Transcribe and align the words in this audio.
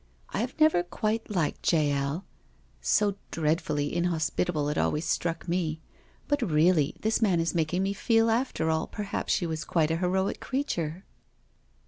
"I 0.33 0.39
have 0.39 0.59
never 0.59 0.81
quite 0.81 1.29
liked 1.29 1.71
Jael— 1.71 2.25
so 2.81 3.17
dread 3.29 3.61
fully 3.61 3.95
inhospitable 3.95 4.67
it 4.69 4.77
always 4.79 5.05
struck 5.05 5.47
me— 5.47 5.79
but 6.27 6.41
really 6.41 6.95
this 7.01 7.21
man 7.21 7.39
is 7.39 7.53
making 7.53 7.83
me 7.83 7.93
feel 7.93 8.31
after 8.31 8.71
all 8.71 8.87
perhaps 8.87 9.31
she 9.31 9.45
was 9.45 9.63
quite 9.63 9.91
a 9.91 9.97
heroic 9.97 10.39
creature. 10.39 11.05